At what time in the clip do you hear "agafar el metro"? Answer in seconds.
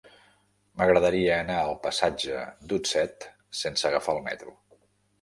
3.95-4.61